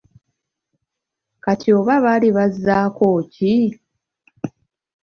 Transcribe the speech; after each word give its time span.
Kati 1.43 1.67
oba 1.77 1.95
baali 2.03 2.29
bazzaako 2.37 3.07
ki? 3.33 3.55